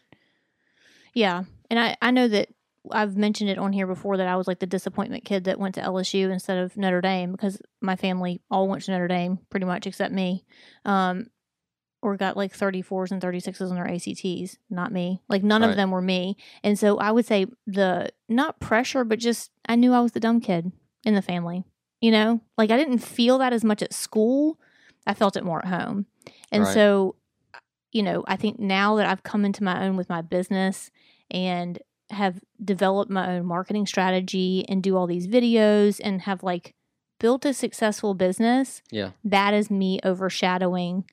[1.15, 1.45] Yeah.
[1.71, 2.49] And I, I know that
[2.91, 5.75] I've mentioned it on here before that I was like the disappointment kid that went
[5.77, 9.67] to LSU instead of Notre Dame because my family all went to Notre Dame pretty
[9.67, 10.45] much except me.
[10.85, 11.27] Um,
[12.03, 15.21] or got like 34s and 36s on their ACTs, not me.
[15.29, 15.71] Like none Right.
[15.71, 16.37] of them were me.
[16.65, 20.21] And so I would say the not pressure, but just I knew I was the
[20.21, 20.73] dumb kid
[21.05, 21.65] in the family.
[22.01, 24.59] You know, like I didn't feel that as much at school.
[25.07, 26.07] I felt it more at home.
[26.51, 26.73] And Right.
[26.73, 27.17] so,
[27.93, 30.91] you know, I think now that I've come into my own with my business
[31.31, 31.79] and
[32.11, 36.75] have developed my own marketing strategy and do all these videos and have like
[37.19, 41.05] built a successful business, yeah, that is me overshadowing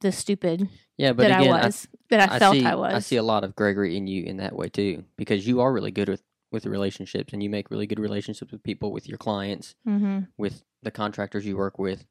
[0.00, 1.12] the stupid yeah.
[1.12, 2.94] But that again, I was, that I, felt see, I was.
[2.94, 5.72] I see a lot of Gregory in you in that way too, because you are
[5.72, 9.18] really good with with relationships, and you make really good relationships with people, with your
[9.18, 12.06] clients, hmm with the contractors you work with.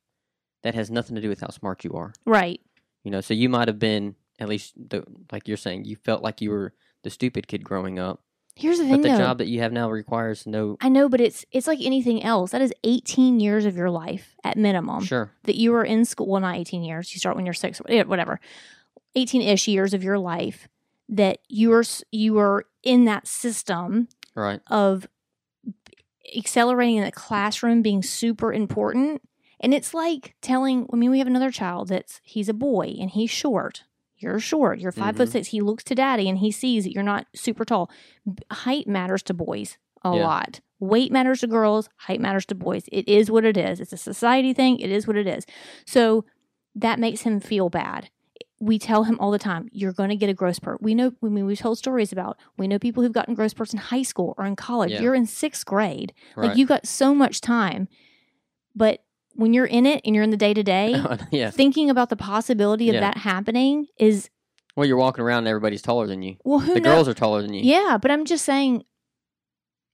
[0.64, 2.12] That has nothing to do with how smart you are.
[2.26, 2.60] Right.
[3.04, 6.22] You know, so you might have been at least the like you're saying, you felt
[6.22, 8.22] like you were the stupid kid growing up,
[8.56, 9.18] Here's the thing, but the though.
[9.18, 10.78] job that you have now requires no.
[10.80, 12.52] I know, but it's it's like anything else.
[12.52, 16.28] That is 18 years of your life at minimum Sure, that you are in school.
[16.28, 17.14] Well, not 18 years.
[17.14, 18.40] You start when you're six, whatever.
[19.16, 20.68] 18 ish years of your life
[21.10, 25.08] that you are you are in that system right, of
[26.36, 29.22] accelerating in the classroom being super important.
[29.60, 33.10] And it's like telling, I mean, we have another child that's he's a boy and
[33.10, 33.84] he's short.
[34.18, 34.80] You're short.
[34.80, 35.32] You're 5 foot Mhm.
[35.32, 35.48] six.
[35.50, 37.90] He looks to daddy and he sees that you're not super tall.
[38.52, 40.24] Height matters to boys a Yeah.
[40.28, 40.60] lot.
[40.80, 41.90] Weight matters to girls.
[41.98, 42.84] Height matters to boys.
[42.92, 43.80] It is what it is.
[43.80, 44.80] It's a society thing.
[44.80, 45.46] It is what it is.
[45.86, 46.26] So
[46.76, 48.10] that makes him feel bad.
[48.60, 50.82] We tell him all the time, you're going to get a growth spurt.
[50.82, 53.74] We know, I mean, we've told stories about, we know people who've gotten growth spurts
[53.74, 54.92] in high school or in college.
[54.92, 55.02] Yeah.
[55.02, 56.14] You're in sixth grade.
[56.36, 56.48] right.
[56.50, 57.88] Like you've got so much time.
[58.76, 59.04] But
[59.36, 60.96] when you're in it and you're in the day to day,
[61.32, 61.52] yeah.
[61.52, 63.02] thinking about the possibility of Yeah.
[63.02, 64.30] that happening is,
[64.76, 66.38] Well, you're walking around and everybody's taller than you.
[66.44, 66.94] well, who The knows?
[66.96, 67.62] girls are taller than you.
[67.64, 68.84] Yeah, but I'm just saying,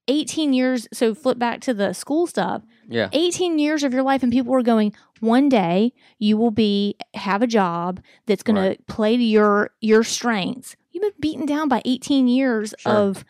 [0.08, 0.88] 18 years.
[0.92, 2.64] So flip back to the school stuff.
[2.90, 3.10] Yeah.
[3.14, 4.94] 18 years of your life, and people were going.
[5.20, 8.78] One day you will be have a job that's going Right.
[8.88, 10.76] to play to your your strengths.
[10.92, 12.92] You've been beaten down by 18 years Sure.
[12.92, 13.24] of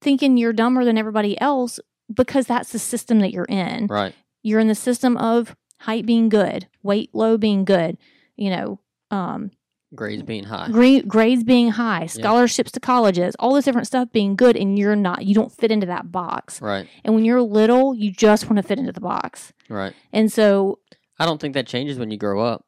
[0.00, 1.78] thinking you're dumber than everybody else
[2.12, 3.86] because that's the system that you're in.
[3.86, 4.14] Right.
[4.42, 7.98] You're in the system of height being good, weight low being good,
[8.36, 9.50] you know, um,
[9.94, 10.68] Grades being high.
[10.70, 14.94] gra- grades being high, scholarships to colleges, all this different stuff being good, and you're
[14.94, 16.62] not, you don't fit into that box.
[16.62, 16.86] Right.
[17.04, 19.52] And when you're little, you just want to fit into the box.
[19.68, 19.92] Right.
[20.12, 20.78] And so
[21.18, 22.64] I don't think that changes when you grow up.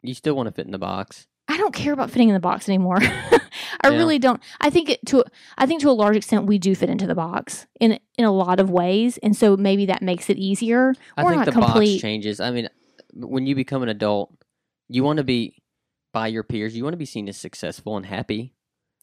[0.00, 1.26] You still want to fit in the box.
[1.46, 3.00] I don't care about fitting in the box anymore.
[3.82, 3.96] I Yeah.
[3.96, 4.40] really don't.
[4.60, 5.24] I think it to
[5.58, 8.32] I think to a large extent we do fit into the box in in a
[8.32, 10.94] lot of ways, and so maybe that makes it easier.
[11.16, 11.94] I think not the complete.
[11.96, 12.40] box changes.
[12.40, 12.68] I mean,
[13.14, 14.32] when you become an adult,
[14.88, 15.56] you want to be
[16.12, 16.76] by your peers.
[16.76, 18.54] You want to be seen as successful and happy.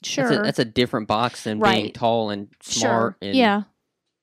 [0.03, 3.15] Sure, That's a, that's a different box than being tall and smart.
[3.21, 3.63] sure, And, yeah.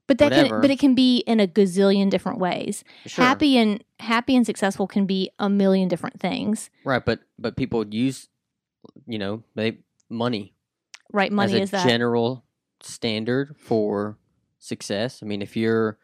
[0.08, 0.48] But that whatever.
[0.48, 2.82] can but it can be in a gazillion different ways.
[3.06, 3.22] sure.
[3.24, 6.70] Happy and happy and successful can be a million different things.
[6.84, 8.28] Right, but but people use,
[9.06, 10.54] you know, they money
[11.12, 11.30] Right?
[11.32, 12.44] Money as a is that general
[12.80, 14.18] standard for
[14.58, 15.20] success.
[15.22, 15.98] I mean, if you're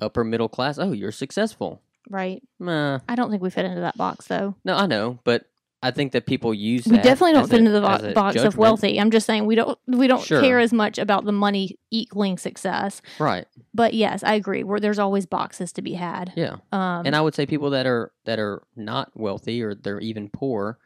[0.00, 1.82] upper middle class, oh, you're successful.
[2.08, 2.42] right?
[2.58, 4.56] Nah, I don't think we fit into that box though.
[4.64, 5.44] no, I know, but
[5.82, 6.86] I think that people use.
[6.86, 8.98] We definitely don't fit a- into the as bo- a box of wealthy.
[9.00, 10.40] I'm just saying we don't we don't Sure.
[10.40, 13.00] care as much about the money equaling success.
[13.18, 13.46] Right.
[13.74, 14.62] But yes, I agree.
[14.64, 16.32] Where there's always boxes to be had.
[16.36, 16.56] Yeah.
[16.72, 20.28] Um, and I would say people that are that are not wealthy or they're even
[20.30, 20.78] poor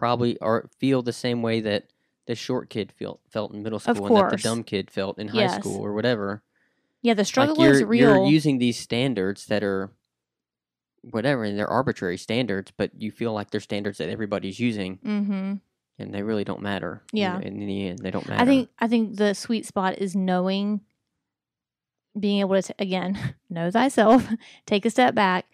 [0.00, 1.86] probably are feel the same way that
[2.26, 5.28] the short kid felt felt in middle school and that the dumb kid felt in
[5.28, 5.56] high Yes.
[5.60, 6.42] school or whatever.
[7.02, 8.16] yeah, the struggle like is real.
[8.16, 9.90] You're using these standards that are
[11.02, 15.54] whatever, and they're arbitrary standards, but you feel like they're standards that everybody's using, mm-hmm.
[15.98, 17.02] and they really don't matter.
[17.12, 17.38] you Yeah.
[17.38, 18.42] know, in the end, they don't matter.
[18.42, 20.80] I think I think the sweet spot is knowing,
[22.18, 24.28] being able to t- again know thyself,
[24.66, 25.46] take a step back,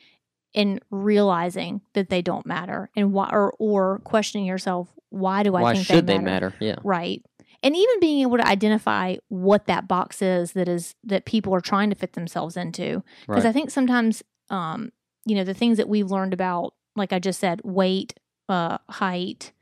[0.56, 5.62] and realizing that they don't matter, and why or or questioning yourself, why do I
[5.62, 6.54] why think should they they matter?
[6.58, 6.76] Yeah.
[6.82, 7.22] Right.
[7.62, 11.60] And even being able to identify what that box is that is that people are
[11.60, 13.02] trying to fit themselves into.
[13.26, 13.50] Because Right.
[13.50, 14.92] I think sometimes um,
[15.24, 18.14] you know, the things that we've learned about, like I just said, weight,
[18.48, 19.52] uh, height,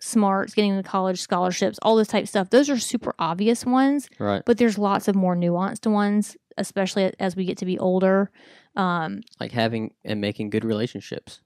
[0.00, 4.08] smarts, getting into college scholarships, all this type of stuff, those are super obvious ones,
[4.18, 4.42] right.
[4.46, 8.30] but there's lots of more nuanced ones, especially as we get to be older.
[8.78, 11.40] Um, Like having and making good relationships.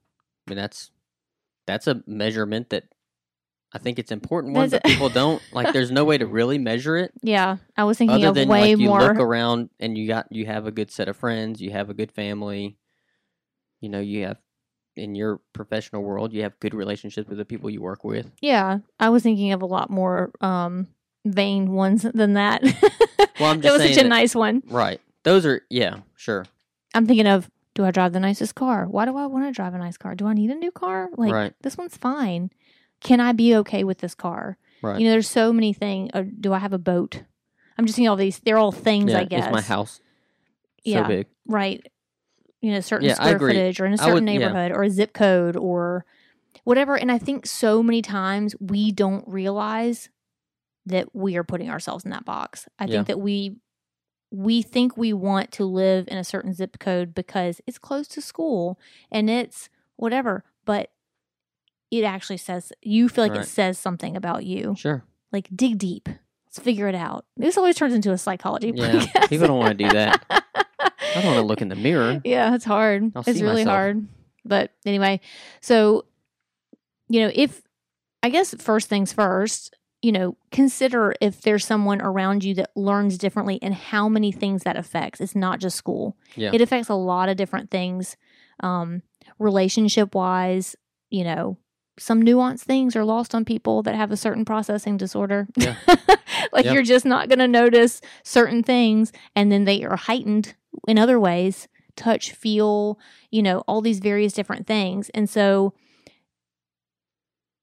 [0.47, 0.91] I mean, that's
[1.67, 2.85] that's a measurement that
[3.73, 5.73] I think it's important one, but people don't like.
[5.73, 8.73] There's no way to really measure it yeah, I was thinking other of than way
[8.73, 9.01] like you more.
[9.01, 11.95] look around and you got you have a good set of friends, you have a
[11.95, 12.77] good family,
[13.81, 14.37] you know, you have
[14.95, 18.31] in your professional world, you have good relationships with the people you work with.
[18.43, 20.89] Yeah, I was thinking of a lot more um
[21.25, 22.63] vain ones than that.
[23.41, 24.63] Well, I'm that just was saying such a that- nice one.
[24.69, 25.01] Right.
[25.25, 26.45] Those are yeah, sure.
[26.95, 28.87] I'm thinking of do I drive the nicest car?
[28.87, 30.15] Why do I want to drive a nice car?
[30.15, 31.09] Do I need a new car?
[31.17, 31.55] Like Right.
[31.63, 32.51] this one's fine.
[33.01, 34.59] Can I be okay with this car?
[34.83, 35.01] Right.
[35.01, 36.11] You know, there's so many things.
[36.13, 37.23] Uh, do I have a boat?
[37.79, 38.39] I'm just seeing all these.
[38.41, 39.47] They're all things, yeah, I guess.
[39.47, 40.01] is my house
[40.85, 41.07] so Yeah.
[41.09, 41.27] big?
[41.47, 41.85] right?
[42.61, 44.39] You know, certain Yeah, square footage or in a certain would- yeah.
[44.39, 46.05] neighborhood or a zip code or
[46.65, 46.95] whatever.
[46.95, 50.09] And I think so many times we don't realize
[50.87, 52.69] that we are putting ourselves in that box.
[52.79, 52.91] I Yeah.
[52.97, 53.57] think that we
[54.35, 58.21] we think we want to live in a certain zip code because it's close to
[58.23, 58.79] school
[59.11, 60.91] and it's whatever, but
[61.91, 63.43] it actually says you feel like Right.
[63.43, 64.75] it says something about you.
[64.79, 65.05] Sure.
[65.33, 66.09] Like dig deep.
[66.47, 67.27] Let's figure it out.
[67.37, 69.29] This always turns into a psychology Yeah, podcast.
[69.29, 70.25] people don't wanna do that.
[70.81, 72.23] I don't want to look in the mirror.
[72.25, 73.13] yeah, it's hard.
[73.15, 73.75] I'll it's really myself.
[73.77, 74.07] hard.
[74.47, 75.21] But anyway,
[75.61, 76.07] so
[77.09, 77.61] you know, if
[78.23, 83.17] I guess first things first, you know, consider if there's someone around you that learns
[83.17, 85.21] differently and how many things that affects.
[85.21, 86.17] It's not just school.
[86.35, 86.51] Yeah.
[86.53, 88.17] It affects a lot of different things.
[88.61, 89.03] Um,
[89.39, 90.75] relationship wise,
[91.11, 91.57] you know,
[91.99, 95.47] some nuanced things are lost on people that have a certain processing disorder.
[95.57, 95.77] Yeah.
[96.53, 96.73] like Yeah.
[96.73, 100.55] you're just not going to notice certain things and then they are heightened
[100.89, 102.99] in other ways touch, feel,
[103.31, 105.11] you know, all these various different things.
[105.11, 105.75] And so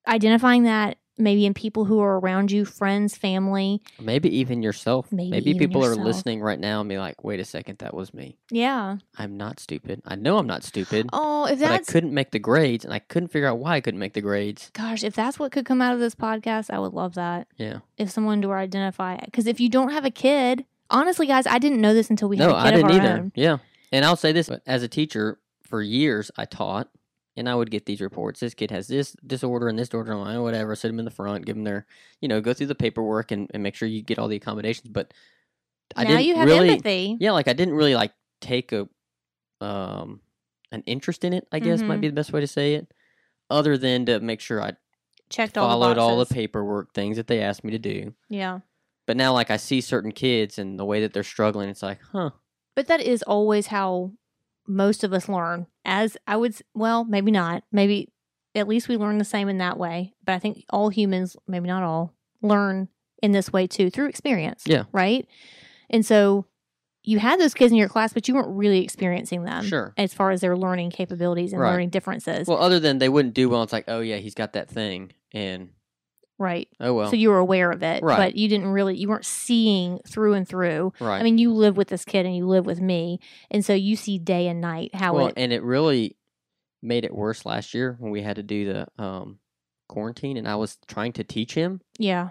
[0.08, 3.82] identifying that maybe in people who are around you, friends, family.
[4.00, 5.12] Maybe even yourself.
[5.12, 7.94] Maybe Maybe, even people are listening right now and be like, "Wait a second, that
[7.94, 8.38] was me.
[8.50, 8.98] Yeah.
[9.18, 10.02] I'm not stupid.
[10.06, 13.00] I know I'm not stupid, Oh, if but I couldn't make the grades, and I
[13.00, 15.82] couldn't figure out why I couldn't make the grades." gosh, if that's what could come
[15.82, 17.48] out of this podcast, I would love that.
[17.58, 17.80] Yeah.
[17.98, 19.26] If someone to identify it.
[19.26, 22.38] because if you don't have a kid, honestly, guys, I didn't know this until we
[22.38, 23.14] had no, a I kid didn't of our either.
[23.22, 23.32] own.
[23.36, 23.58] Yeah.
[23.92, 26.90] And I'll say this: as a teacher, for years I taught,
[27.40, 28.42] and I would get these reports.
[28.42, 30.76] This kid has this disorder and this disorder, and whatever.
[30.76, 31.88] Sit them in the front, give them their,
[32.22, 34.90] you know, go through the paperwork and, and make sure you get all the accommodations.
[34.90, 35.14] But
[35.96, 37.18] I now didn't you have really, empathy.
[37.20, 38.88] yeah, like I didn't really like take a
[39.62, 40.22] um
[40.72, 41.48] an interest in it.
[41.52, 42.02] I guess might Mhm.
[42.02, 42.94] be the best way to say it.
[43.50, 44.74] Other than to make sure I
[45.30, 48.14] Checked all followed the all the paperwork things that they asked me to do.
[48.30, 48.60] Yeah.
[49.08, 52.00] But now, like I see certain kids and the way that they're struggling, it's like,
[52.12, 52.32] huh,
[52.76, 54.12] But that is always how
[54.70, 55.68] most of us learn.
[55.84, 57.64] As I would, well, maybe not.
[57.72, 58.14] Maybe
[58.56, 60.14] at least we learn the same in that way.
[60.24, 62.88] But I think all humans, maybe not all, learn
[63.22, 64.64] in this way too through experience.
[64.66, 64.84] Yeah.
[64.94, 65.28] Right.
[65.90, 66.46] And so
[67.04, 69.66] you had those kids in your class, but you weren't really experiencing them.
[69.66, 69.94] Sure.
[69.98, 71.72] As far as their learning capabilities and Right.
[71.72, 72.48] learning differences.
[72.48, 75.12] well, other than they wouldn't do well, it's like, oh yeah, he's got that thing,
[75.34, 75.70] and
[76.40, 76.68] right.
[76.80, 78.18] oh well, so you were aware of it, Right.
[78.18, 80.94] but you didn't really, you weren't seeing through and through.
[81.00, 81.20] right.
[81.20, 83.20] I mean, you live with this kid and you live with me.
[83.52, 86.16] And so you see day and night how well, it, and it really
[86.82, 89.38] made it worse last year when we had to do the um
[89.88, 91.82] quarantine, and I was trying to teach him.
[91.98, 92.30] yeah.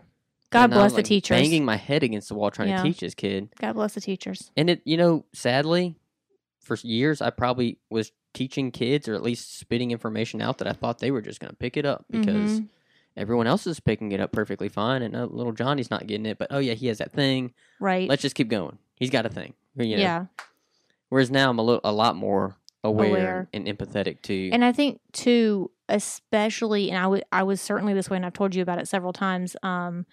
[0.51, 1.37] God and I was, bless the like, teachers.
[1.43, 2.79] Banging my head against the wall trying Yeah.
[2.79, 3.51] to teach this kid.
[3.61, 4.51] God bless the teachers.
[4.57, 5.95] And it, you know, sadly,
[6.63, 10.73] for years I probably was teaching kids or at least spitting information out that I
[10.73, 12.69] thought they were just going to pick it up because Mhm.
[13.19, 16.39] Everyone else is picking it up perfectly fine, and uh, little Johnny's not getting it.
[16.39, 17.53] But oh yeah, he has that thing.
[17.81, 18.09] Right.
[18.09, 18.79] Let's just keep going.
[18.95, 19.55] He's got a thing.
[19.77, 20.03] You know?
[20.03, 20.25] Yeah.
[21.09, 23.49] Whereas now I'm a little, a lot more aware, Aware.
[23.53, 24.51] and empathetic to.
[24.51, 28.55] And I think too, especially, and I I was certainly this way, and I've told
[28.55, 29.57] you about it several times.
[29.63, 30.07] Um,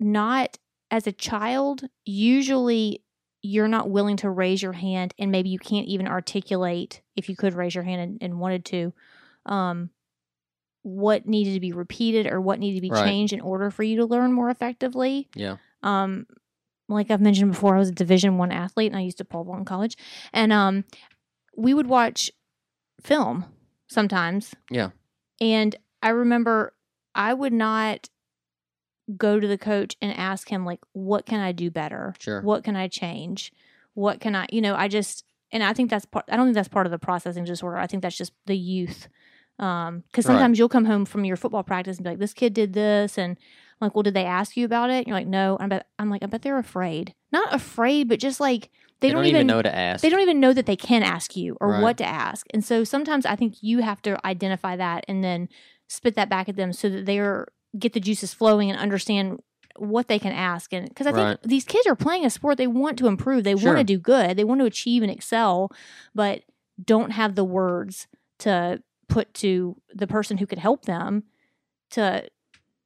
[0.00, 0.58] not
[0.90, 3.02] as a child, usually
[3.42, 7.36] you're not willing to raise your hand, and maybe you can't even articulate if you
[7.36, 8.92] could raise your hand and, and wanted to,
[9.46, 9.90] um,
[10.82, 13.04] what needed to be repeated or what needed to be Right.
[13.04, 15.28] changed in order for you to learn more effectively.
[15.34, 15.56] yeah.
[15.82, 16.26] um
[16.90, 19.44] like I've mentioned before, I was a Division One athlete, and I used to pole
[19.44, 19.98] vault in college.
[20.32, 20.84] And um,
[21.54, 22.30] we would watch
[23.02, 23.44] film
[23.88, 24.54] sometimes.
[24.70, 24.90] Yeah.
[25.38, 26.72] And I remember
[27.14, 28.08] I would not
[29.16, 32.14] go to the coach and ask him like, "What can I do better?
[32.18, 32.40] Sure.
[32.40, 33.52] What can I change?
[33.92, 36.24] What can I?" You know, I just and I think that's part.
[36.30, 37.76] I don't think that's part of the processing disorder.
[37.76, 39.08] I think that's just the youth.
[39.58, 40.34] Um, because Right.
[40.34, 43.18] sometimes you'll come home from your football practice and be like, "This kid did this,"
[43.18, 43.36] and
[43.80, 44.98] I'm like, well, did they ask you about it?
[44.98, 45.56] And you're like, no.
[45.60, 47.14] I'm, bet, I'm like, I bet they're afraid.
[47.30, 50.02] Not afraid, but just like they, They, don't, even know to ask.
[50.02, 51.82] they don't even know that they can ask you or Right.
[51.82, 52.46] what to ask.
[52.52, 55.48] And so sometimes I think you have to identify that and then
[55.86, 57.46] spit that back at them so that they're
[57.78, 59.38] get the juices flowing and understand
[59.76, 60.72] what they can ask.
[60.72, 61.38] And because I think Right.
[61.44, 63.68] these kids are playing a sport, they want to improve, they Sure.
[63.74, 65.70] want to do good, they want to achieve and excel,
[66.14, 66.42] but
[66.84, 68.08] don't have the words
[68.40, 71.24] to put to the person who could help them
[71.90, 72.28] to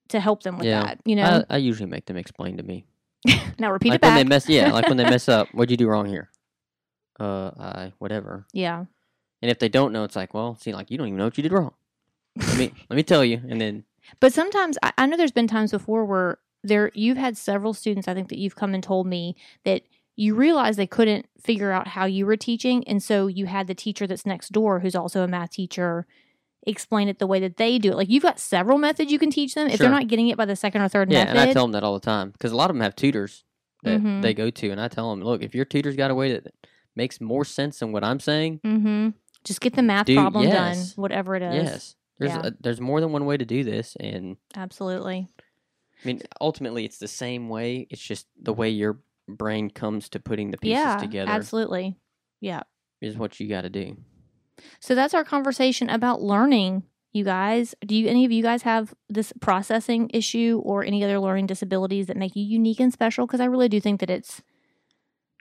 [0.09, 0.83] to help them with Yeah.
[0.83, 1.01] that.
[1.05, 2.85] You know, I, I usually make them explain to me.
[3.59, 4.17] now repeat like it back.
[4.17, 5.49] when they mess, yeah, like when they mess up.
[5.53, 6.31] What'd you do wrong here?
[7.21, 8.47] Uh, I whatever.
[8.53, 8.85] yeah.
[9.43, 11.37] And if they don't know, it's like, well, see, like you don't even know what
[11.37, 11.73] you did wrong.
[12.37, 13.85] Let me let me tell you, and then
[14.21, 18.07] But sometimes I, I know there's been times before where there you've had several students
[18.07, 19.83] I think that you've come and told me that
[20.17, 23.75] you realized they couldn't figure out how you were teaching and so you had the
[23.75, 26.07] teacher that's next door who's also a math teacher
[26.67, 27.97] explain it the way that they do it.
[27.97, 29.67] Like you've got several methods you can teach them.
[29.69, 31.31] If they're not getting it by the second or third yeah, method.
[31.31, 33.43] and I tell them that all the time because a lot of them have tutors
[33.83, 34.23] that Mhm.
[34.23, 36.55] they go to, and I tell them, look, if your tutor's got a way that
[36.95, 39.09] makes more sense than what I'm saying, mm-hmm.
[39.43, 40.91] Just get the math Do- problem yes.
[40.95, 41.65] done, whatever it is.
[41.65, 42.47] yes, there's Yeah.
[42.47, 45.27] a, there's more than one way to do this, and Absolutely.
[46.05, 47.89] I mean, ultimately, it's the same way.
[47.91, 50.97] It's just the way your brain comes to putting the pieces yeah.
[50.99, 51.97] together Absolutely.
[52.41, 52.63] Yeah.
[53.01, 53.97] is what you got to do.
[54.81, 56.85] So that's our conversation about learning.
[57.13, 61.21] You guys, do you any of you guys have this processing issue or any other
[61.21, 63.27] learning disabilities that make you unique and special?
[63.27, 64.43] Because I really do think that it's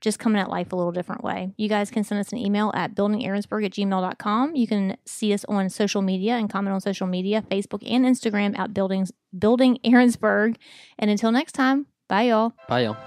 [0.01, 1.53] just coming at life a little different way.
[1.57, 4.55] You guys can send us an email at buildingaaronsburg at gmail.com.
[4.55, 8.57] You can see us on social media and comment on social media, Facebook and Instagram
[8.59, 10.57] at buildings building Aaronsburg.
[10.99, 12.53] And until next time, bye y'all.
[12.67, 12.97] Bye, y'all.